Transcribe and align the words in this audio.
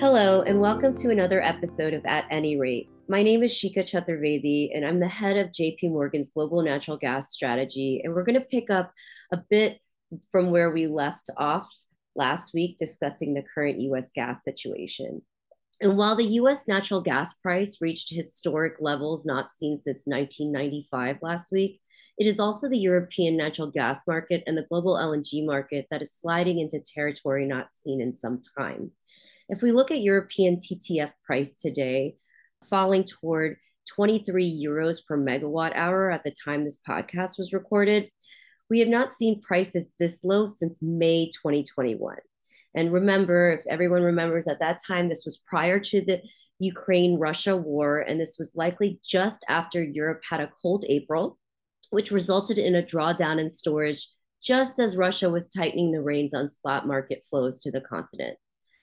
Hello, 0.00 0.42
and 0.42 0.60
welcome 0.60 0.94
to 0.94 1.10
another 1.10 1.42
episode 1.42 1.92
of 1.92 2.06
At 2.06 2.24
Any 2.30 2.56
Rate. 2.56 2.88
My 3.08 3.20
name 3.20 3.42
is 3.42 3.52
Shikha 3.52 3.78
Chaturvedi, 3.78 4.70
and 4.72 4.86
I'm 4.86 5.00
the 5.00 5.08
head 5.08 5.36
of 5.36 5.50
JP 5.50 5.90
Morgan's 5.90 6.28
Global 6.28 6.62
Natural 6.62 6.96
Gas 6.96 7.32
Strategy. 7.32 8.00
And 8.04 8.14
we're 8.14 8.22
going 8.22 8.38
to 8.38 8.46
pick 8.46 8.70
up 8.70 8.92
a 9.32 9.38
bit 9.50 9.80
from 10.30 10.52
where 10.52 10.70
we 10.70 10.86
left 10.86 11.30
off 11.36 11.68
last 12.14 12.54
week 12.54 12.78
discussing 12.78 13.34
the 13.34 13.42
current 13.42 13.80
US 13.80 14.12
gas 14.12 14.44
situation. 14.44 15.20
And 15.80 15.96
while 15.96 16.14
the 16.14 16.26
US 16.42 16.68
natural 16.68 17.00
gas 17.00 17.32
price 17.32 17.78
reached 17.80 18.14
historic 18.14 18.74
levels 18.78 19.26
not 19.26 19.50
seen 19.50 19.78
since 19.78 20.04
1995 20.06 21.18
last 21.22 21.50
week, 21.50 21.80
it 22.18 22.26
is 22.28 22.38
also 22.38 22.68
the 22.68 22.78
European 22.78 23.36
natural 23.36 23.68
gas 23.68 24.06
market 24.06 24.44
and 24.46 24.56
the 24.56 24.66
global 24.68 24.94
LNG 24.94 25.44
market 25.44 25.88
that 25.90 26.02
is 26.02 26.14
sliding 26.14 26.60
into 26.60 26.78
territory 26.78 27.46
not 27.46 27.70
seen 27.72 28.00
in 28.00 28.12
some 28.12 28.40
time. 28.56 28.92
If 29.48 29.62
we 29.62 29.72
look 29.72 29.90
at 29.90 30.02
European 30.02 30.56
TTF 30.56 31.10
price 31.24 31.58
today, 31.58 32.16
falling 32.68 33.04
toward 33.04 33.56
23 33.94 34.62
euros 34.62 34.98
per 35.06 35.16
megawatt 35.16 35.72
hour 35.74 36.10
at 36.10 36.22
the 36.22 36.34
time 36.44 36.64
this 36.64 36.78
podcast 36.86 37.38
was 37.38 37.54
recorded, 37.54 38.10
we 38.68 38.80
have 38.80 38.88
not 38.88 39.10
seen 39.10 39.40
prices 39.40 39.88
this 39.98 40.22
low 40.22 40.46
since 40.46 40.82
May 40.82 41.30
2021. 41.30 42.16
And 42.74 42.92
remember, 42.92 43.50
if 43.52 43.66
everyone 43.70 44.02
remembers 44.02 44.46
at 44.46 44.60
that 44.60 44.80
time, 44.86 45.08
this 45.08 45.24
was 45.24 45.42
prior 45.46 45.80
to 45.80 46.02
the 46.02 46.20
Ukraine 46.58 47.18
Russia 47.18 47.56
war, 47.56 48.00
and 48.00 48.20
this 48.20 48.36
was 48.38 48.54
likely 48.54 49.00
just 49.02 49.46
after 49.48 49.82
Europe 49.82 50.20
had 50.28 50.40
a 50.40 50.52
cold 50.60 50.84
April, 50.90 51.38
which 51.88 52.10
resulted 52.10 52.58
in 52.58 52.74
a 52.74 52.82
drawdown 52.82 53.40
in 53.40 53.48
storage 53.48 54.08
just 54.42 54.78
as 54.78 54.96
Russia 54.96 55.30
was 55.30 55.48
tightening 55.48 55.90
the 55.90 56.02
reins 56.02 56.34
on 56.34 56.50
spot 56.50 56.86
market 56.86 57.24
flows 57.28 57.60
to 57.62 57.70
the 57.70 57.80
continent. 57.80 58.36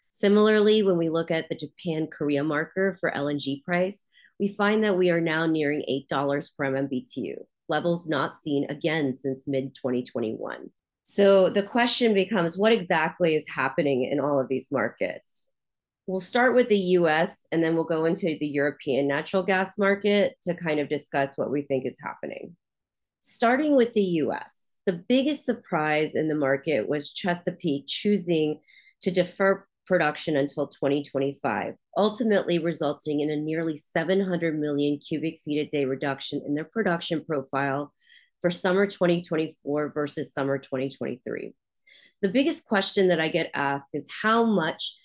Similarly, 0.10 0.84
when 0.84 0.98
we 0.98 1.10
look 1.10 1.32
at 1.32 1.50
the 1.50 1.56
Japan 1.56 2.08
Korea 2.08 2.44
marker 2.44 2.98
for 3.00 3.12
LNG 3.12 3.64
price, 3.64 4.06
we 4.40 4.48
find 4.48 4.84
that 4.84 4.98
we 4.98 5.10
are 5.10 5.22
now 5.22 5.46
nearing 5.46 5.84
$8 6.12 6.50
per 6.58 6.66
MMBTU, 6.66 7.36
levels 7.70 8.08
not 8.08 8.36
seen 8.36 8.70
again 8.70 9.14
since 9.14 9.48
mid 9.48 9.76
2021. 9.76 10.70
So 11.04 11.50
the 11.50 11.64
question 11.64 12.14
becomes 12.14 12.58
what 12.58 12.72
exactly 12.72 13.36
is 13.36 13.48
happening 13.48 14.10
in 14.12 14.20
all 14.20 14.40
of 14.40 14.48
these 14.48 14.72
markets? 14.72 15.48
We'll 16.08 16.20
start 16.20 16.56
with 16.56 16.68
the 16.68 16.78
US 16.78 17.46
and 17.52 17.64
then 17.64 17.76
we'll 17.76 17.84
go 17.84 18.06
into 18.06 18.38
the 18.40 18.48
European 18.48 19.08
natural 19.08 19.44
gas 19.44 19.78
market 19.78 20.36
to 20.44 20.56
kind 20.56 20.80
of 20.80 20.90
discuss 20.90 21.38
what 21.38 21.52
we 21.52 21.62
think 21.62 21.86
is 21.86 21.98
happening. 22.02 22.56
Starting 23.22 23.76
with 23.76 23.94
the 23.94 24.04
US, 24.22 24.74
the 24.86 24.94
biggest 24.94 25.46
surprise 25.46 26.16
in 26.16 26.28
the 26.28 26.36
market 26.36 26.88
was 26.88 27.12
Chesapeake 27.12 27.88
choosing 27.88 28.60
to 29.02 29.12
defer 29.12 29.66
production 29.86 30.36
until 30.36 30.68
2025, 30.68 31.76
ultimately 31.98 32.60
resulting 32.60 33.22
in 33.22 33.30
a 33.30 33.36
nearly 33.36 33.76
700 33.76 34.60
million 34.60 34.98
cubic 34.98 35.40
feet 35.44 35.60
a 35.60 35.66
day 35.66 35.86
reduction 35.86 36.42
in 36.46 36.56
their 36.56 36.66
production 36.66 37.24
profile 37.24 37.94
for 38.42 38.50
summer 38.50 38.88
2024 38.88 39.92
versus 39.94 40.34
summer 40.34 40.58
2023. 40.58 41.54
The 42.22 42.30
biggest 42.30 42.66
question 42.66 43.10
that 43.10 43.20
I 43.20 43.28
get 43.28 43.52
asked 43.54 43.90
is 43.94 44.08
how 44.22 44.44
much 44.44 44.98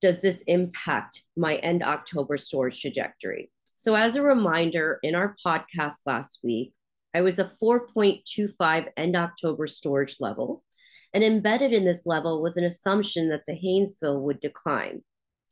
does 0.00 0.20
this 0.20 0.42
impact 0.46 1.22
my 1.36 1.56
end 1.56 1.82
October 1.82 2.36
storage 2.36 2.80
trajectory? 2.80 3.50
So, 3.76 3.94
as 3.94 4.16
a 4.16 4.22
reminder, 4.22 4.98
in 5.02 5.14
our 5.14 5.36
podcast 5.44 5.98
last 6.06 6.40
week, 6.42 6.72
I 7.14 7.20
was 7.20 7.38
a 7.38 7.44
4.25 7.44 8.88
end 8.96 9.16
October 9.16 9.66
storage 9.68 10.16
level 10.18 10.63
and 11.14 11.24
embedded 11.24 11.72
in 11.72 11.84
this 11.84 12.04
level 12.04 12.42
was 12.42 12.56
an 12.56 12.64
assumption 12.64 13.30
that 13.30 13.44
the 13.46 13.54
Haynesville 13.54 14.20
would 14.20 14.40
decline. 14.40 15.02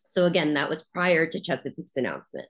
So, 0.07 0.27
again, 0.27 0.55
that 0.55 0.69
was 0.69 0.85
prior 0.93 1.27
to 1.27 1.41
Chesapeake's 1.41 1.97
announcement. 1.97 2.49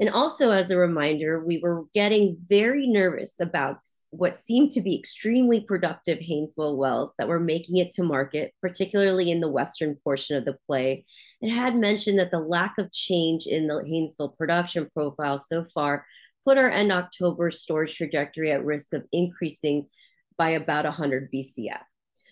And 0.00 0.10
also, 0.10 0.50
as 0.50 0.70
a 0.70 0.78
reminder, 0.78 1.44
we 1.44 1.58
were 1.58 1.84
getting 1.94 2.36
very 2.48 2.88
nervous 2.88 3.38
about 3.38 3.76
what 4.10 4.36
seemed 4.36 4.72
to 4.72 4.80
be 4.80 4.98
extremely 4.98 5.60
productive 5.60 6.18
Haynesville 6.18 6.76
wells 6.76 7.14
that 7.18 7.28
were 7.28 7.38
making 7.38 7.76
it 7.76 7.92
to 7.92 8.02
market, 8.02 8.52
particularly 8.60 9.30
in 9.30 9.40
the 9.40 9.48
western 9.48 9.96
portion 10.02 10.36
of 10.36 10.44
the 10.44 10.56
play, 10.66 11.04
It 11.40 11.52
had 11.52 11.76
mentioned 11.76 12.18
that 12.18 12.32
the 12.32 12.40
lack 12.40 12.78
of 12.78 12.90
change 12.90 13.46
in 13.46 13.68
the 13.68 13.74
Haynesville 13.74 14.36
production 14.36 14.88
profile 14.92 15.38
so 15.38 15.62
far 15.62 16.06
put 16.44 16.58
our 16.58 16.70
end 16.70 16.90
October 16.90 17.50
storage 17.50 17.96
trajectory 17.96 18.50
at 18.50 18.64
risk 18.64 18.92
of 18.94 19.04
increasing 19.12 19.86
by 20.36 20.50
about 20.50 20.84
100 20.84 21.30
BCF. 21.32 21.82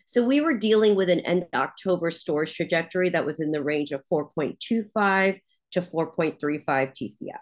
So 0.05 0.25
we 0.25 0.41
were 0.41 0.57
dealing 0.57 0.95
with 0.95 1.09
an 1.09 1.21
end 1.21 1.47
October 1.55 2.11
storage 2.11 2.55
trajectory 2.55 3.09
that 3.11 3.27
was 3.27 3.41
in 3.41 3.53
the 3.53 3.63
range 3.63 3.93
of 3.93 4.05
4.25 4.11 5.39
to 5.73 5.81
4.35 5.81 6.65
TCF. 6.69 7.39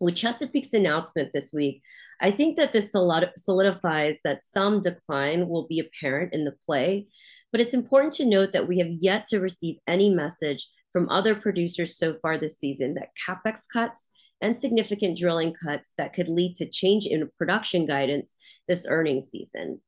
With 0.00 0.16
Chesapeake's 0.16 0.72
announcement 0.72 1.30
this 1.32 1.52
week, 1.52 1.82
I 2.20 2.30
think 2.30 2.56
that 2.56 2.72
this 2.72 2.92
solidifies 2.92 4.18
that 4.24 4.40
some 4.40 4.80
decline 4.80 5.48
will 5.48 5.66
be 5.68 5.78
apparent 5.78 6.32
in 6.32 6.44
the 6.44 6.56
play, 6.66 7.06
but 7.52 7.60
it's 7.60 7.74
important 7.74 8.12
to 8.14 8.24
note 8.24 8.52
that 8.52 8.66
we 8.66 8.78
have 8.78 8.90
yet 8.90 9.26
to 9.26 9.38
receive 9.38 9.76
any 9.86 10.10
message 10.10 10.68
from 10.92 11.08
other 11.08 11.34
producers 11.34 11.96
so 11.96 12.16
far 12.20 12.36
this 12.36 12.58
season 12.58 12.94
that 12.94 13.10
capex 13.28 13.64
cuts 13.72 14.08
and 14.40 14.56
significant 14.56 15.16
drilling 15.16 15.54
cuts 15.54 15.94
that 15.96 16.12
could 16.12 16.28
lead 16.28 16.56
to 16.56 16.68
change 16.68 17.06
in 17.06 17.30
production 17.38 17.86
guidance 17.86 18.36
this 18.66 18.86
earnings 18.88 19.28
season. 19.28 19.80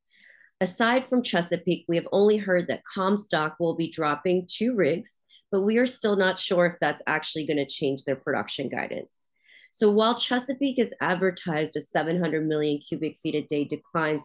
Aside 0.60 1.06
from 1.06 1.22
Chesapeake, 1.22 1.84
we 1.88 1.96
have 1.96 2.08
only 2.12 2.36
heard 2.36 2.68
that 2.68 2.84
Comstock 2.84 3.56
will 3.58 3.74
be 3.74 3.90
dropping 3.90 4.46
two 4.46 4.74
rigs, 4.74 5.20
but 5.50 5.62
we 5.62 5.78
are 5.78 5.86
still 5.86 6.16
not 6.16 6.38
sure 6.38 6.66
if 6.66 6.78
that's 6.80 7.02
actually 7.06 7.46
going 7.46 7.56
to 7.58 7.66
change 7.66 8.04
their 8.04 8.16
production 8.16 8.68
guidance. 8.68 9.28
So 9.72 9.90
while 9.90 10.14
Chesapeake 10.14 10.78
has 10.78 10.94
advertised 11.00 11.76
a 11.76 11.80
700 11.80 12.46
million 12.46 12.78
cubic 12.78 13.16
feet 13.16 13.34
a 13.34 13.42
day 13.42 13.64
decline 13.64 14.20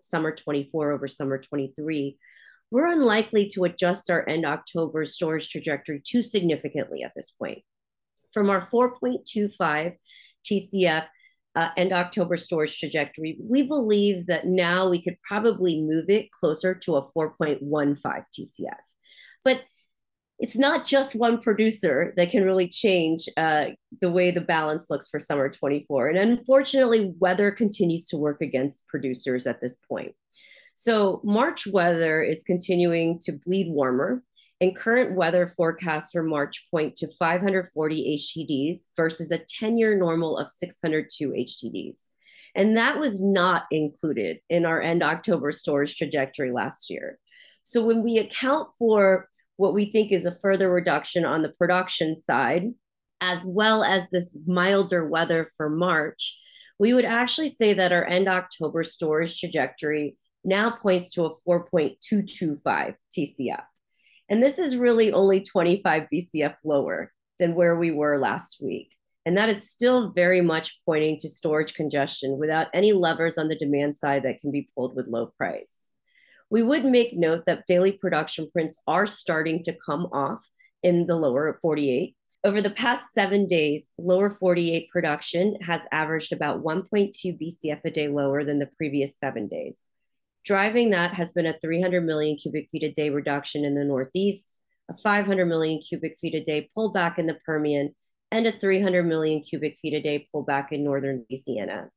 summer 0.00 0.34
24 0.34 0.92
over 0.92 1.06
summer 1.06 1.38
23, 1.38 2.18
we're 2.70 2.86
unlikely 2.86 3.46
to 3.50 3.64
adjust 3.64 4.10
our 4.10 4.26
end 4.28 4.46
October 4.46 5.04
storage 5.04 5.50
trajectory 5.50 6.02
too 6.04 6.22
significantly 6.22 7.02
at 7.02 7.12
this 7.14 7.30
point. 7.30 7.62
From 8.32 8.48
our 8.48 8.62
4.25 8.62 9.96
TCF 10.44 11.06
uh, 11.54 11.68
and 11.76 11.92
October 11.92 12.36
storage 12.36 12.78
trajectory, 12.78 13.38
we 13.40 13.62
believe 13.62 14.26
that 14.26 14.46
now 14.46 14.88
we 14.88 15.02
could 15.02 15.16
probably 15.22 15.80
move 15.80 16.08
it 16.08 16.30
closer 16.32 16.74
to 16.74 16.96
a 16.96 17.02
4.15 17.02 17.62
TCF. 18.02 18.76
But 19.44 19.60
it's 20.38 20.56
not 20.56 20.84
just 20.84 21.14
one 21.14 21.38
producer 21.40 22.12
that 22.16 22.30
can 22.30 22.44
really 22.44 22.68
change 22.68 23.28
uh, 23.36 23.66
the 24.00 24.10
way 24.10 24.30
the 24.30 24.40
balance 24.40 24.90
looks 24.90 25.08
for 25.08 25.20
summer 25.20 25.48
24. 25.48 26.08
And 26.08 26.18
unfortunately, 26.18 27.12
weather 27.20 27.52
continues 27.52 28.08
to 28.08 28.16
work 28.16 28.40
against 28.40 28.88
producers 28.88 29.46
at 29.46 29.60
this 29.60 29.78
point. 29.88 30.12
So, 30.74 31.20
March 31.22 31.68
weather 31.68 32.20
is 32.20 32.42
continuing 32.42 33.20
to 33.20 33.32
bleed 33.46 33.68
warmer 33.70 34.24
and 34.64 34.74
current 34.74 35.14
weather 35.14 35.46
forecasts 35.46 36.10
for 36.10 36.22
March 36.22 36.66
point 36.70 36.96
to 36.96 37.06
540 37.06 38.18
HDDs 38.18 38.88
versus 38.96 39.30
a 39.30 39.38
10 39.38 39.76
year 39.76 39.94
normal 39.94 40.38
of 40.38 40.48
602 40.48 41.30
HDDs. 41.30 42.08
And 42.54 42.78
that 42.78 42.98
was 42.98 43.22
not 43.22 43.64
included 43.70 44.38
in 44.48 44.64
our 44.64 44.80
end 44.80 45.02
October 45.02 45.52
storage 45.52 45.96
trajectory 45.96 46.50
last 46.50 46.88
year. 46.88 47.18
So 47.62 47.84
when 47.84 48.02
we 48.02 48.16
account 48.16 48.70
for 48.78 49.28
what 49.56 49.74
we 49.74 49.84
think 49.84 50.10
is 50.10 50.24
a 50.24 50.34
further 50.34 50.70
reduction 50.70 51.26
on 51.26 51.42
the 51.42 51.50
production 51.50 52.16
side, 52.16 52.70
as 53.20 53.44
well 53.44 53.84
as 53.84 54.08
this 54.10 54.34
milder 54.46 55.06
weather 55.06 55.50
for 55.58 55.68
March, 55.68 56.38
we 56.78 56.94
would 56.94 57.04
actually 57.04 57.48
say 57.48 57.74
that 57.74 57.92
our 57.92 58.04
end 58.04 58.28
October 58.28 58.82
storage 58.82 59.38
trajectory 59.38 60.16
now 60.42 60.70
points 60.70 61.10
to 61.10 61.26
a 61.26 61.34
4.225 61.46 62.94
TCF. 63.12 63.64
And 64.28 64.42
this 64.42 64.58
is 64.58 64.76
really 64.76 65.12
only 65.12 65.40
25 65.40 66.08
BCF 66.12 66.54
lower 66.64 67.12
than 67.38 67.54
where 67.54 67.76
we 67.76 67.90
were 67.90 68.18
last 68.18 68.62
week. 68.62 68.94
And 69.26 69.36
that 69.36 69.48
is 69.48 69.70
still 69.70 70.10
very 70.10 70.40
much 70.40 70.80
pointing 70.84 71.18
to 71.18 71.28
storage 71.28 71.74
congestion 71.74 72.38
without 72.38 72.68
any 72.74 72.92
levers 72.92 73.38
on 73.38 73.48
the 73.48 73.56
demand 73.56 73.96
side 73.96 74.22
that 74.24 74.38
can 74.38 74.50
be 74.50 74.68
pulled 74.74 74.94
with 74.94 75.08
low 75.08 75.26
price. 75.38 75.90
We 76.50 76.62
would 76.62 76.84
make 76.84 77.16
note 77.16 77.46
that 77.46 77.66
daily 77.66 77.92
production 77.92 78.50
prints 78.52 78.80
are 78.86 79.06
starting 79.06 79.62
to 79.64 79.76
come 79.84 80.06
off 80.12 80.46
in 80.82 81.06
the 81.06 81.16
lower 81.16 81.52
48. 81.54 82.14
Over 82.44 82.60
the 82.60 82.68
past 82.68 83.14
seven 83.14 83.46
days, 83.46 83.90
lower 83.96 84.28
48 84.28 84.90
production 84.90 85.56
has 85.62 85.80
averaged 85.90 86.32
about 86.32 86.62
1.2 86.62 87.14
BCF 87.40 87.80
a 87.84 87.90
day 87.90 88.08
lower 88.08 88.44
than 88.44 88.58
the 88.58 88.68
previous 88.76 89.18
seven 89.18 89.48
days. 89.48 89.88
Driving 90.44 90.90
that 90.90 91.14
has 91.14 91.32
been 91.32 91.46
a 91.46 91.58
300 91.58 92.02
million 92.04 92.36
cubic 92.36 92.68
feet 92.70 92.82
a 92.82 92.92
day 92.92 93.08
reduction 93.08 93.64
in 93.64 93.74
the 93.74 93.84
Northeast, 93.84 94.60
a 94.90 94.96
500 94.96 95.46
million 95.46 95.80
cubic 95.80 96.18
feet 96.18 96.34
a 96.34 96.42
day 96.42 96.68
pullback 96.76 97.18
in 97.18 97.26
the 97.26 97.38
Permian, 97.46 97.94
and 98.30 98.46
a 98.46 98.52
300 98.52 99.04
million 99.04 99.40
cubic 99.40 99.78
feet 99.78 99.94
a 99.94 100.02
day 100.02 100.26
pullback 100.34 100.70
in 100.70 100.84
northern 100.84 101.24
Louisiana. 101.30 101.88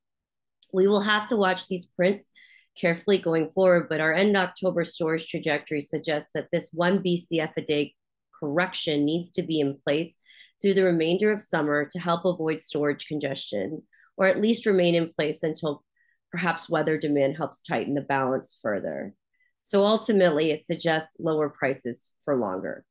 We 0.71 0.87
will 0.87 1.01
have 1.01 1.27
to 1.27 1.35
watch 1.35 1.67
these 1.67 1.87
prints 1.87 2.31
carefully 2.79 3.17
going 3.17 3.49
forward, 3.49 3.87
but 3.89 3.99
our 3.99 4.13
end 4.13 4.37
October 4.37 4.85
storage 4.85 5.27
trajectory 5.27 5.81
suggests 5.81 6.29
that 6.33 6.47
this 6.51 6.69
one 6.71 6.99
BCF 6.99 7.51
a 7.57 7.61
day 7.61 7.95
correction 8.39 9.03
needs 9.03 9.31
to 9.31 9.41
be 9.41 9.59
in 9.59 9.77
place 9.85 10.19
through 10.61 10.75
the 10.75 10.83
remainder 10.83 11.31
of 11.31 11.41
summer 11.41 11.85
to 11.85 11.99
help 11.99 12.23
avoid 12.23 12.61
storage 12.61 13.07
congestion, 13.07 13.81
or 14.15 14.27
at 14.27 14.41
least 14.41 14.65
remain 14.65 14.95
in 14.95 15.11
place 15.17 15.43
until 15.43 15.83
perhaps 16.31 16.69
weather 16.69 16.97
demand 16.97 17.37
helps 17.37 17.61
tighten 17.61 17.93
the 17.93 18.01
balance 18.01 18.57
further. 18.61 19.13
So 19.61 19.83
ultimately, 19.85 20.51
it 20.51 20.65
suggests 20.65 21.15
lower 21.19 21.49
prices 21.49 22.13
for 22.23 22.37
longer. 22.37 22.85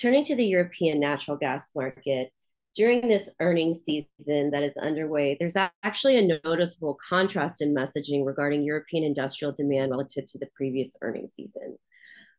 Turning 0.00 0.24
to 0.24 0.36
the 0.36 0.44
European 0.44 1.00
natural 1.00 1.36
gas 1.36 1.70
market, 1.74 2.30
during 2.74 3.08
this 3.08 3.30
earnings 3.40 3.82
season 3.84 4.50
that 4.50 4.62
is 4.62 4.76
underway, 4.76 5.36
there's 5.40 5.56
actually 5.56 6.18
a 6.18 6.38
noticeable 6.44 6.98
contrast 7.08 7.62
in 7.62 7.74
messaging 7.74 8.24
regarding 8.26 8.62
European 8.62 9.02
industrial 9.02 9.52
demand 9.52 9.90
relative 9.90 10.26
to 10.26 10.38
the 10.38 10.48
previous 10.54 10.94
earnings 11.00 11.32
season. 11.34 11.76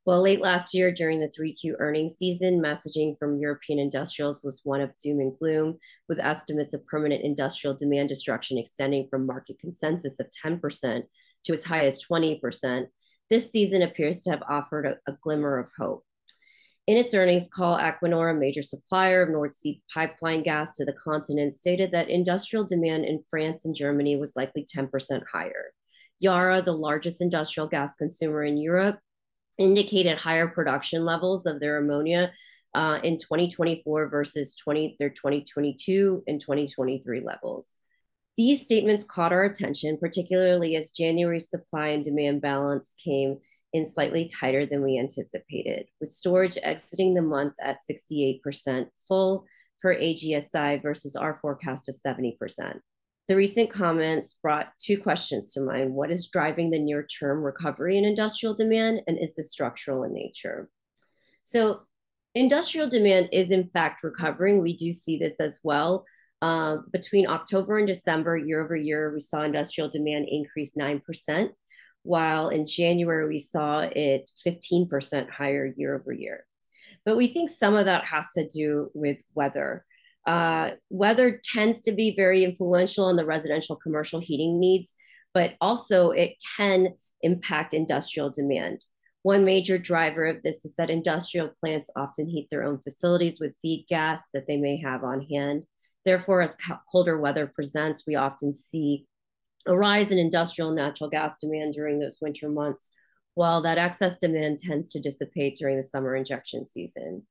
Well, 0.07 0.21
late 0.21 0.39
last 0.39 0.74
year 0.74 0.89
during 0.89 1.19
the 1.19 1.27
3Q 1.27 1.74
earnings 1.80 2.15
season, 2.15 2.62
messaging 2.62 3.19
from 3.19 3.42
European 3.42 3.77
industrials 3.77 4.42
was 4.42 4.62
one 4.63 4.80
of 4.80 4.98
doom 5.04 5.19
and 5.19 5.38
gloom, 5.38 5.80
with 6.07 6.21
estimates 6.21 6.74
of 6.74 6.86
permanent 6.86 7.25
industrial 7.25 7.75
demand 7.75 8.07
destruction 8.07 8.57
extending 8.57 9.09
from 9.09 9.25
market 9.25 9.59
consensus 9.59 10.21
of 10.21 10.27
10% 10.45 11.04
to 11.44 11.51
as 11.51 11.62
high 11.65 11.86
as 11.86 12.01
20%. 12.09 12.86
This 13.30 13.51
season 13.51 13.81
appears 13.81 14.24
to 14.24 14.30
have 14.30 14.44
offered 14.50 14.86
a, 14.86 15.12
a 15.12 15.18
glimmer 15.21 15.59
of 15.59 15.69
hope. 15.77 16.06
In 16.88 16.95
its 16.95 17.13
earnings 17.13 17.50
call, 17.50 17.77
Equinor, 17.77 18.31
a 18.31 18.33
major 18.33 18.62
supplier 18.62 19.24
of 19.24 19.30
North 19.30 19.56
Sea 19.56 19.81
pipeline 19.94 20.42
gas 20.42 20.77
to 20.77 20.86
the 20.86 20.94
continent, 20.94 21.54
stated 21.54 21.92
that 21.92 22.09
industrial 22.09 22.63
demand 22.63 23.04
in 23.04 23.25
France 23.30 23.65
and 23.65 23.75
Germany 23.75 24.15
was 24.15 24.38
likely 24.38 24.65
10% 24.74 25.24
higher. 25.30 25.74
Yara, 26.21 26.62
the 26.62 26.71
largest 26.71 27.19
industrial 27.19 27.68
gas 27.68 27.98
consumer 27.98 28.45
in 28.45 28.57
Europe, 28.57 29.00
indicated 29.57 30.18
higher 30.18 30.48
production 30.48 31.06
levels 31.06 31.45
of 31.45 31.59
their 31.59 31.77
ammonia 31.77 32.31
uh, 32.75 33.00
in 33.04 33.18
2024 33.18 34.09
versus 34.09 34.56
20, 34.56 34.95
their 35.00 35.09
2022 35.09 36.24
and 36.27 36.39
2023 36.39 37.21
levels. 37.21 37.81
These 38.38 38.62
statements 38.62 39.04
caught 39.04 39.33
our 39.33 39.45
attention, 39.45 39.98
particularly 39.98 40.75
as 40.75 40.92
January's 40.92 41.50
supply 41.50 41.88
and 41.88 42.04
demand 42.04 42.42
balance 42.42 42.95
came 43.04 43.39
in 43.74 43.86
slightly 43.86 44.30
tighter 44.30 44.65
than 44.65 44.83
we 44.83 45.00
anticipated, 45.00 45.88
with 46.00 46.12
storage 46.12 46.57
exiting 46.62 47.15
the 47.15 47.21
month 47.24 47.54
at 47.59 47.80
68% 47.89 48.88
full 49.07 49.45
per 49.81 49.95
AGSI 49.95 50.81
versus 50.81 51.15
our 51.15 51.33
forecast 51.33 51.89
of 51.89 51.95
70%. 51.95 52.80
The 53.28 53.36
recent 53.36 53.70
comments 53.70 54.38
brought 54.42 54.72
two 54.80 54.98
questions 54.98 55.54
to 55.54 55.62
mind. 55.62 55.94
What 55.94 56.12
is 56.12 56.28
driving 56.28 56.70
the 56.70 56.80
near 56.80 57.04
term 57.04 57.44
recovery 57.44 57.98
in 57.98 58.06
industrial 58.06 58.56
demand, 58.56 59.02
and 59.06 59.18
is 59.20 59.36
this 59.36 59.52
structural 59.52 60.04
in 60.04 60.14
nature? 60.14 60.70
So, 61.44 61.82
industrial 62.36 62.88
demand 62.88 63.30
is 63.34 63.52
in 63.52 63.68
fact 63.68 64.04
recovering. 64.04 64.62
We 64.62 64.78
do 64.78 64.94
see 64.94 65.18
this 65.18 65.42
as 65.42 65.60
well. 65.62 66.06
Uh, 66.42 66.78
between 66.94 67.28
October 67.28 67.80
and 67.80 67.88
December, 67.88 68.38
year 68.38 68.64
over 68.64 68.76
year, 68.76 69.12
we 69.14 69.20
saw 69.20 69.42
industrial 69.42 69.90
demand 69.90 70.28
increase 70.30 70.76
9%, 70.76 71.50
while 72.04 72.48
in 72.48 72.66
January, 72.66 73.28
we 73.28 73.40
saw 73.40 73.82
it 73.82 74.30
15% 74.46 75.30
higher 75.30 75.74
year 75.76 75.96
over 75.96 76.14
year. 76.14 76.46
But 77.04 77.18
we 77.18 77.28
think 77.28 77.50
some 77.50 77.76
of 77.76 77.86
that 77.86 78.06
has 78.06 78.32
to 78.34 78.48
do 78.48 78.90
with 78.94 79.22
weather. 79.34 79.86
Uh, 80.28 80.72
weather 80.90 81.40
tends 81.44 81.82
to 81.84 81.94
be 81.94 82.14
very 82.16 82.44
influential 82.44 83.06
on 83.06 83.16
the 83.16 83.26
residential 83.26 83.78
commercial 83.78 84.20
heating 84.20 84.60
needs, 84.60 84.98
but 85.34 85.56
also 85.62 86.12
it 86.12 86.34
can 86.58 86.90
impact 87.22 87.74
industrial 87.74 88.30
demand. 88.30 88.86
One 89.24 89.46
major 89.46 89.78
driver 89.78 90.26
of 90.26 90.44
this 90.44 90.66
is 90.66 90.76
that 90.76 90.90
industrial 90.90 91.50
plants 91.60 91.90
often 91.96 92.28
heat 92.28 92.48
their 92.52 92.64
own 92.64 92.80
facilities 92.80 93.40
with 93.40 93.56
feed 93.62 93.86
gas 93.90 94.22
that 94.34 94.48
they 94.48 94.58
may 94.58 94.78
have 94.82 95.04
on 95.04 95.22
hand. 95.22 95.64
Therefore, 96.06 96.42
as 96.42 96.58
colder 96.92 97.18
weather 97.20 97.48
presents, 97.48 98.04
we 98.06 98.16
often 98.16 98.52
see 98.52 99.06
a 99.66 99.76
rise 99.76 100.12
in 100.12 100.18
industrial 100.18 100.72
natural 100.72 101.10
gas 101.10 101.38
demand 101.40 101.74
during 101.74 102.00
those 102.00 102.20
winter 102.22 102.50
months, 102.50 102.92
while 103.34 103.62
that 103.62 103.78
excess 103.78 104.18
demand 104.18 104.60
tends 104.60 104.92
to 104.92 105.02
dissipate 105.02 105.56
during 105.56 105.78
the 105.78 105.84
summer 105.84 106.16
injection 106.16 106.66
season. 106.66 107.24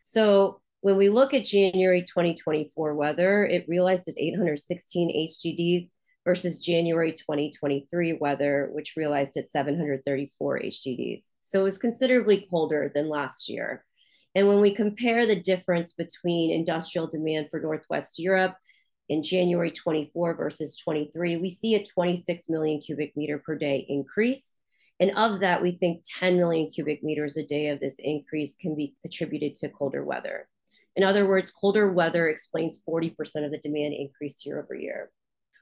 So 0.00 0.60
when 0.82 0.96
we 0.96 1.08
look 1.08 1.32
at 1.32 1.44
January 1.44 2.02
2024 2.02 2.94
weather, 2.94 3.46
it 3.46 3.68
realized 3.68 4.08
at 4.08 4.18
816 4.18 5.28
HDDs 5.28 5.92
versus 6.24 6.58
January 6.58 7.12
2023 7.12 8.14
weather, 8.14 8.68
which 8.72 8.94
realized 8.96 9.36
at 9.36 9.46
734 9.46 10.60
HDDs. 10.60 11.30
So 11.40 11.60
it 11.60 11.64
was 11.64 11.78
considerably 11.78 12.48
colder 12.50 12.90
than 12.92 13.08
last 13.08 13.48
year. 13.48 13.84
And 14.34 14.48
when 14.48 14.60
we 14.60 14.74
compare 14.74 15.24
the 15.24 15.40
difference 15.40 15.92
between 15.92 16.50
industrial 16.50 17.06
demand 17.06 17.48
for 17.50 17.60
Northwest 17.60 18.18
Europe 18.18 18.56
in 19.08 19.22
January 19.22 19.70
24 19.70 20.34
versus 20.34 20.76
23, 20.78 21.36
we 21.36 21.48
see 21.48 21.76
a 21.76 21.84
26 21.84 22.48
million 22.48 22.80
cubic 22.80 23.16
meter 23.16 23.38
per 23.38 23.56
day 23.56 23.86
increase. 23.88 24.56
And 24.98 25.12
of 25.16 25.40
that, 25.40 25.62
we 25.62 25.72
think 25.72 26.02
10 26.18 26.38
million 26.38 26.68
cubic 26.70 27.04
meters 27.04 27.36
a 27.36 27.44
day 27.44 27.68
of 27.68 27.78
this 27.78 28.00
increase 28.00 28.56
can 28.56 28.74
be 28.74 28.96
attributed 29.04 29.54
to 29.56 29.68
colder 29.68 30.04
weather. 30.04 30.48
In 30.96 31.04
other 31.04 31.26
words, 31.26 31.50
colder 31.50 31.90
weather 31.92 32.28
explains 32.28 32.82
40% 32.88 33.14
of 33.44 33.50
the 33.50 33.58
demand 33.62 33.94
increase 33.94 34.44
year 34.44 34.62
over 34.62 34.74
year. 34.74 35.10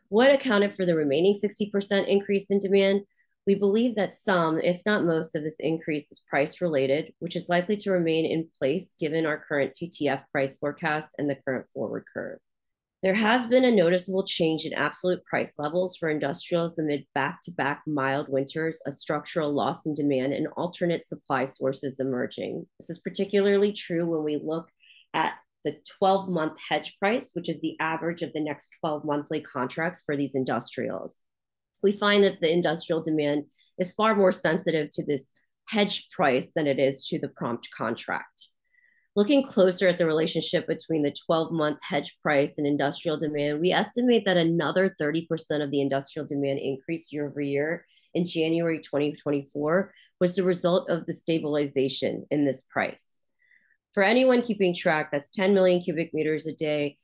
What 0.09 0.33
accounted 0.33 0.75
for 0.75 0.85
the 0.85 0.97
remaining 0.97 1.35
60% 1.35 2.09
increase 2.09 2.51
in 2.51 2.59
demand? 2.59 3.03
We 3.47 3.55
believe 3.55 3.95
that 3.95 4.13
some, 4.13 4.61
if 4.61 4.83
not 4.85 5.05
most, 5.05 5.35
of 5.35 5.43
this 5.43 5.57
increase 5.61 6.11
is 6.11 6.23
price 6.29 6.61
related, 6.61 7.13
which 7.21 7.37
is 7.37 7.49
likely 7.49 7.77
to 7.77 7.93
remain 7.93 8.27
in 8.27 8.49
place 8.59 8.95
given 8.99 9.25
our 9.25 9.39
current 9.39 9.73
TTF 9.73 10.25
price 10.33 10.59
forecast 10.59 11.15
and 11.19 11.31
the 11.31 11.37
current 11.37 11.71
forward 11.71 12.05
curve. 12.13 12.39
There 13.03 13.15
has 13.15 13.47
been 13.47 13.65
a 13.65 13.71
noticeable 13.71 14.25
change 14.25 14.67
in 14.67 14.75
absolute 14.75 15.25
price 15.25 15.59
levels 15.59 15.97
for 15.97 16.11
industrials 16.11 16.79
amid 16.79 17.07
back 17.15 17.41
to 17.45 17.51
back 17.51 17.83
mild 17.87 18.29
winters, 18.29 18.83
a 18.87 18.93
structural 18.93 19.55
loss 19.55 19.87
in 19.87 19.95
demand, 19.95 20.35
and 20.35 20.49
alternate 20.49 21.07
supply 21.07 21.47
sources 21.47 21.99
emerging. 21.99 22.67
This 22.79 22.91
is 22.91 22.99
particularly 22.99 23.73
true 23.73 24.05
when 24.05 24.23
we 24.23 24.37
look 24.37 24.69
at 25.15 25.35
the 25.65 25.77
12 25.99 26.29
month 26.29 26.59
hedge 26.69 26.97
price, 26.99 27.31
which 27.35 27.49
is 27.49 27.61
the 27.61 27.77
average 27.81 28.23
of 28.23 28.33
the 28.33 28.41
next 28.41 28.77
12 28.81 29.05
monthly 29.05 29.41
contracts 29.41 30.03
for 30.05 30.17
these 30.17 30.35
industrials. 30.35 31.23
We 31.83 31.93
find 31.93 32.25
that 32.25 32.41
the 32.41 32.53
industrial 32.53 33.03
demand 33.03 33.45
is 33.79 33.93
far 33.93 34.15
more 34.15 34.33
sensitive 34.33 34.89
to 34.93 35.05
this 35.05 35.33
hedge 35.69 36.09
price 36.11 36.53
than 36.55 36.67
it 36.67 36.79
is 36.79 37.07
to 37.09 37.19
the 37.19 37.29
prompt 37.29 37.69
contract. 37.77 38.49
Looking 39.17 39.43
closer 39.43 39.89
at 39.89 39.99
the 39.99 40.07
relationship 40.07 40.69
between 40.69 41.03
the 41.03 41.15
12 41.27 41.53
month 41.53 41.79
hedge 41.83 42.17
price 42.23 42.59
and 42.59 42.67
industrial 42.67 43.17
demand, 43.17 43.61
we 43.61 43.73
estimate 43.73 44.25
that 44.25 44.37
another 44.37 44.95
30% 45.01 45.27
of 45.63 45.71
the 45.71 45.81
industrial 45.81 46.27
demand 46.27 46.61
increase 46.61 47.13
year 47.13 47.29
over 47.29 47.41
year 47.41 47.85
in 48.15 48.25
January 48.25 48.79
2024 48.79 49.93
was 50.21 50.37
the 50.37 50.45
result 50.45 50.89
of 50.89 51.07
the 51.07 51.13
stabilization 51.13 52.25
in 52.31 52.45
this 52.45 52.63
price 52.71 53.20
for 53.93 54.03
anyone 54.03 54.43
keeping 54.43 54.75
track, 54.75 55.11
that's 55.11 55.31
10 55.31 55.55
million 55.55 55.81
cubic 55.81 56.15
meters 56.15 56.47
a 56.47 56.53
day 56.53 56.97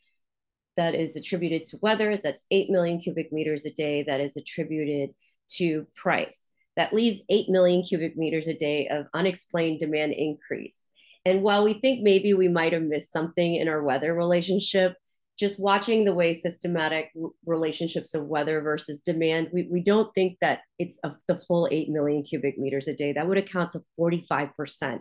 that 0.77 0.95
is 0.95 1.17
attributed 1.17 1.65
to 1.67 1.79
weather. 1.81 2.19
That's 2.23 2.45
8 2.51 2.71
million 2.71 2.99
cubic 3.01 3.33
meters 3.33 3.65
a 3.65 3.71
day 3.71 4.03
that 4.05 4.21
is 4.21 4.37
attributed 4.37 5.15
to 5.57 5.87
price. 5.95 6.51
That 6.77 6.93
leaves 6.93 7.23
8 7.29 7.49
million 7.49 7.83
cubic 7.83 8.17
meters 8.17 8.49
a 8.49 8.55
day 8.55 8.89
of 8.89 9.07
unexplained 9.15 9.81
demand 9.81 10.13
increase. 10.13 10.91
And 11.25 11.43
while 11.43 11.65
we 11.65 11.75
think 11.75 12.03
maybe 12.03 12.35
we 12.35 12.49
might 12.49 12.73
have 12.73 12.83
missed 12.83 13.11
something 13.11 13.57
in 13.57 13.69
our 13.69 13.83
weather 13.83 14.15
relationship, 14.15 14.95
just 15.39 15.61
watching 15.61 16.05
the 16.05 16.15
way 16.15 16.33
systematic 16.33 17.11
relationships 17.45 18.15
of 18.15 18.27
weather 18.27 18.61
versus 18.61 19.03
demand, 19.03 19.49
we, 19.53 19.69
we 19.71 19.83
don't 19.83 20.15
think 20.15 20.39
that 20.41 20.61
it's 20.79 20.99
of 20.99 21.17
the 21.27 21.37
full 21.37 21.69
8 21.71 21.89
million 21.89 22.23
cubic 22.23 22.59
meters 22.59 22.89
a 22.89 22.95
day. 22.95 23.13
That 23.13 23.27
would 23.27 23.39
account 23.39 23.73
to 23.73 23.81
45% 23.99 25.01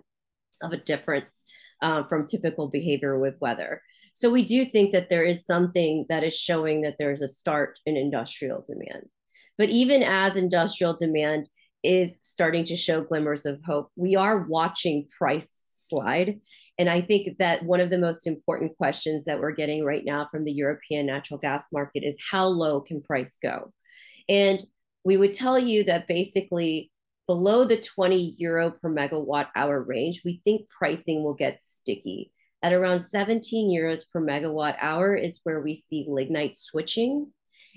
of 0.62 0.72
a 0.72 0.77
difference 0.77 1.46
uh, 1.82 2.03
from 2.03 2.25
typical 2.25 2.67
behavior 2.67 3.20
with 3.20 3.39
weather. 3.41 3.82
So 4.13 4.29
we 4.29 4.44
do 4.44 4.65
think 4.65 4.91
that 4.91 5.10
there 5.10 5.24
is 5.24 5.46
something 5.46 6.05
that 6.10 6.24
is 6.24 6.38
showing 6.38 6.82
that 6.82 6.96
there's 6.98 7.22
a 7.22 7.27
start 7.27 7.79
in 7.86 7.98
industrial 7.98 8.63
demand. 8.65 9.08
But 9.58 9.70
even 9.70 10.03
as 10.03 10.36
industrial 10.36 10.94
demand 10.94 11.48
is 11.84 12.17
starting 12.22 12.65
to 12.65 12.75
show 12.75 13.01
glimmers 13.01 13.46
of 13.46 13.62
hope, 13.65 13.91
we 13.96 14.15
are 14.15 14.48
watching 14.48 15.08
price 15.17 15.63
slide. 15.67 16.39
And 16.77 16.89
I 16.89 17.00
think 17.00 17.38
that 17.38 17.63
one 17.63 17.79
of 17.79 17.89
the 17.89 17.98
most 17.98 18.27
important 18.27 18.75
questions 18.75 19.25
that 19.25 19.39
we're 19.39 19.51
getting 19.51 19.86
right 19.86 20.03
now 20.03 20.27
from 20.29 20.44
the 20.44 20.51
European 20.51 21.05
natural 21.05 21.39
gas 21.39 21.67
market 21.72 22.03
is 22.03 22.17
how 22.32 22.48
low 22.48 22.82
can 22.82 23.01
price 23.01 23.38
go? 23.41 23.72
And 24.27 24.62
we 25.03 25.15
would 25.15 25.34
tell 25.34 25.58
you 25.60 25.84
that 25.86 26.08
basically 26.08 26.91
below 27.27 27.65
the 27.65 27.77
20 27.77 28.36
euro 28.38 28.72
per 28.72 28.89
megawatt 28.89 29.48
hour 29.55 29.82
range, 29.82 30.22
we 30.24 30.41
think 30.44 30.70
pricing 30.70 31.24
will 31.24 31.34
get 31.34 31.60
sticky. 31.60 32.32
At 32.62 32.74
around 32.74 33.00
17 33.00 33.70
euros 33.70 34.10
per 34.12 34.22
megawatt 34.22 34.75
hour 34.82 35.15
is 35.15 35.39
where 35.44 35.62
we 35.62 35.75
see 35.75 36.05
lignite 36.08 36.55
switching. 36.55 37.32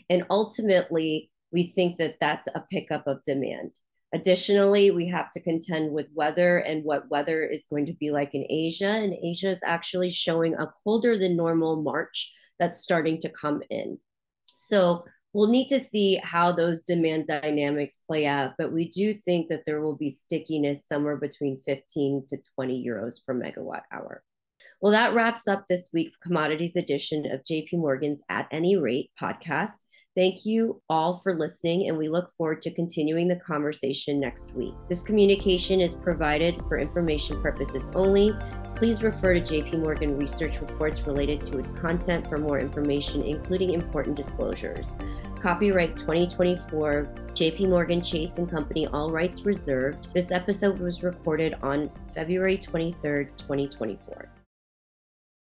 And 0.08 0.24
ultimately, 0.30 1.30
we 1.52 1.64
think 1.64 1.98
that 1.98 2.16
that's 2.20 2.46
a 2.46 2.64
pickup 2.70 3.06
of 3.06 3.22
demand. 3.22 3.72
Additionally, 4.14 4.90
we 4.90 5.06
have 5.08 5.30
to 5.32 5.40
contend 5.40 5.92
with 5.92 6.06
weather 6.14 6.58
and 6.58 6.84
what 6.84 7.10
weather 7.10 7.44
is 7.44 7.66
going 7.68 7.86
to 7.86 7.92
be 7.92 8.10
like 8.10 8.34
in 8.34 8.46
Asia. 8.48 8.88
And 8.88 9.12
Asia 9.12 9.50
is 9.50 9.60
actually 9.62 10.10
showing 10.10 10.54
a 10.54 10.72
colder 10.82 11.18
than 11.18 11.36
normal 11.36 11.82
March 11.82 12.32
that's 12.58 12.82
starting 12.82 13.18
to 13.20 13.28
come 13.28 13.62
in. 13.68 13.98
So 14.56 15.04
we'll 15.32 15.48
need 15.48 15.68
to 15.68 15.80
see 15.80 16.20
how 16.22 16.52
those 16.52 16.82
demand 16.82 17.26
dynamics 17.26 18.02
play 18.06 18.26
out, 18.26 18.52
but 18.58 18.72
we 18.72 18.88
do 18.88 19.12
think 19.12 19.48
that 19.48 19.64
there 19.66 19.80
will 19.80 19.96
be 19.96 20.10
stickiness 20.10 20.86
somewhere 20.86 21.16
between 21.16 21.58
15 21.58 22.26
to 22.28 22.38
20 22.54 22.86
euros 22.86 23.16
per 23.24 23.34
megawatt 23.34 23.82
hour. 23.92 24.22
Well, 24.80 24.92
that 24.92 25.14
wraps 25.14 25.46
up 25.46 25.66
this 25.68 25.90
week's 25.92 26.16
commodities 26.16 26.76
edition 26.76 27.30
of 27.30 27.42
JP 27.42 27.74
Morgan's 27.74 28.22
At 28.28 28.48
Any 28.50 28.76
Rate 28.76 29.10
podcast. 29.20 29.74
Thank 30.18 30.44
you 30.44 30.82
all 30.90 31.14
for 31.14 31.38
listening, 31.38 31.88
and 31.88 31.96
we 31.96 32.08
look 32.08 32.32
forward 32.36 32.60
to 32.62 32.74
continuing 32.74 33.28
the 33.28 33.36
conversation 33.36 34.18
next 34.18 34.52
week. 34.52 34.74
This 34.88 35.04
communication 35.04 35.80
is 35.80 35.94
provided 35.94 36.60
for 36.66 36.76
information 36.76 37.40
purposes 37.40 37.88
only. 37.94 38.32
Please 38.74 39.04
refer 39.04 39.34
to 39.34 39.40
JP 39.40 39.78
Morgan 39.78 40.18
research 40.18 40.60
reports 40.60 41.02
related 41.02 41.40
to 41.44 41.60
its 41.60 41.70
content 41.70 42.28
for 42.28 42.36
more 42.36 42.58
information, 42.58 43.22
including 43.22 43.74
important 43.74 44.16
disclosures. 44.16 44.96
Copyright 45.40 45.96
2024, 45.96 47.14
JP 47.34 47.68
Morgan 47.68 48.02
Chase 48.02 48.38
and 48.38 48.50
Company, 48.50 48.88
all 48.88 49.12
rights 49.12 49.46
reserved. 49.46 50.12
This 50.14 50.32
episode 50.32 50.80
was 50.80 51.04
recorded 51.04 51.54
on 51.62 51.92
February 52.12 52.58
23rd, 52.58 53.36
2024. 53.36 54.28